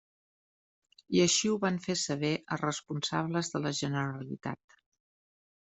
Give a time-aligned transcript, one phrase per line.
[1.17, 4.81] I així ho van fer saber a responsables de la Generalitat.